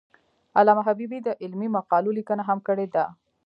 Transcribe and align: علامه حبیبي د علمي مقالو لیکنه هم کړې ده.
علامه 0.59 0.81
حبیبي 0.87 1.19
د 1.23 1.29
علمي 1.43 1.69
مقالو 1.77 2.15
لیکنه 2.17 2.43
هم 2.49 2.59
کړې 2.67 2.87
ده. 2.95 3.05